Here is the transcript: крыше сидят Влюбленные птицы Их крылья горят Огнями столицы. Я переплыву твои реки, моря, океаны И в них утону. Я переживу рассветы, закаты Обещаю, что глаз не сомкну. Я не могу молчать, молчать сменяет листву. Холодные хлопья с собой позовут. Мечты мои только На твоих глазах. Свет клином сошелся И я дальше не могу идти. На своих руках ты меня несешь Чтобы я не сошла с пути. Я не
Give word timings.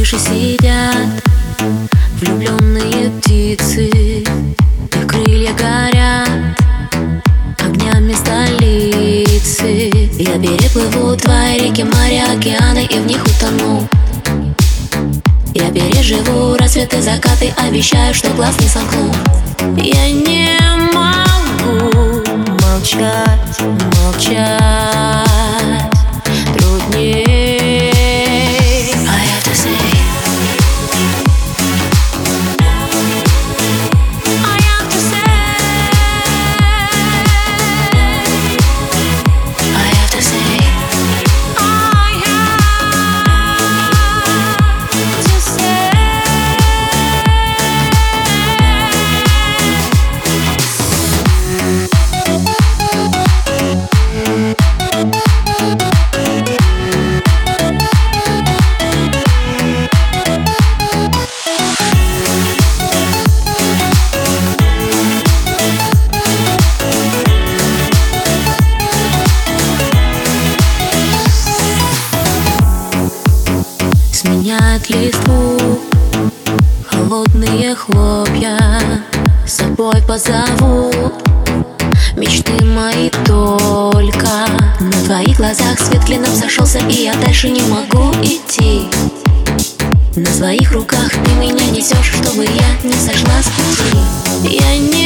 крыше 0.00 0.18
сидят 0.18 0.96
Влюбленные 2.20 3.10
птицы 3.10 3.84
Их 3.84 5.06
крылья 5.06 5.52
горят 5.52 6.56
Огнями 7.58 8.14
столицы. 8.14 9.90
Я 10.18 10.38
переплыву 10.38 11.14
твои 11.16 11.58
реки, 11.58 11.82
моря, 11.82 12.32
океаны 12.34 12.86
И 12.86 12.98
в 12.98 13.06
них 13.06 13.22
утону. 13.26 13.86
Я 15.52 15.70
переживу 15.70 16.56
рассветы, 16.56 17.02
закаты 17.02 17.52
Обещаю, 17.58 18.14
что 18.14 18.30
глаз 18.30 18.58
не 18.58 18.68
сомкну. 18.68 19.12
Я 19.76 20.10
не 20.10 20.56
могу 20.94 22.22
молчать, 22.62 23.60
молчать 23.60 25.19
сменяет 74.20 74.90
листву. 74.90 75.80
Холодные 76.86 77.74
хлопья 77.74 78.58
с 79.46 79.54
собой 79.54 80.02
позовут. 80.06 81.14
Мечты 82.16 82.62
мои 82.64 83.08
только 83.24 84.46
На 84.80 85.04
твоих 85.06 85.38
глазах. 85.38 85.78
Свет 85.78 86.04
клином 86.04 86.34
сошелся 86.34 86.80
И 86.80 87.04
я 87.04 87.14
дальше 87.14 87.48
не 87.48 87.62
могу 87.62 88.12
идти. 88.22 88.90
На 90.16 90.30
своих 90.30 90.72
руках 90.72 91.10
ты 91.24 91.30
меня 91.32 91.64
несешь 91.70 92.12
Чтобы 92.22 92.44
я 92.44 92.88
не 92.88 92.92
сошла 92.92 93.40
с 93.40 93.46
пути. 93.46 94.58
Я 94.58 94.76
не 94.76 94.99